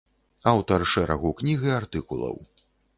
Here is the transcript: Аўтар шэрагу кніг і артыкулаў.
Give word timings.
Аўтар 0.51 0.87
шэрагу 0.95 1.35
кніг 1.43 1.59
і 1.71 1.77
артыкулаў. 1.79 2.45